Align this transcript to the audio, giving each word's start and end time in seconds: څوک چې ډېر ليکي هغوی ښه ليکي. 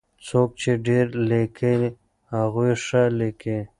څوک 0.27 0.49
چې 0.61 0.71
ډېر 0.87 1.05
ليکي 1.29 1.77
هغوی 2.33 2.71
ښه 2.85 3.03
ليکي. 3.19 3.57